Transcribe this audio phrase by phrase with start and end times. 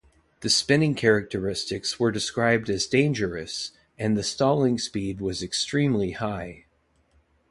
[0.39, 6.65] The spinning characteristics were described as "dangerous" and the stalling speed was extremely high.